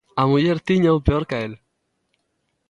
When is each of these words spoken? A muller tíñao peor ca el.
A 0.21 0.23
muller 0.29 0.57
tíñao 0.67 1.03
peor 1.07 1.23
ca 1.29 1.37
el. 1.45 1.53